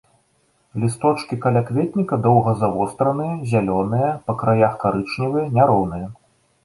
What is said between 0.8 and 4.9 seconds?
Лісточкі калякветніка доўга завостраныя, зялёныя, па краях